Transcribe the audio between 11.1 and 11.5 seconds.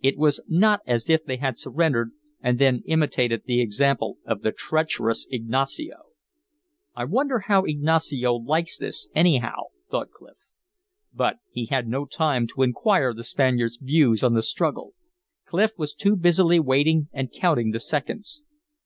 But